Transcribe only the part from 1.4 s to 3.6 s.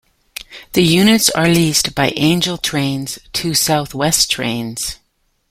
leased by Angel Trains to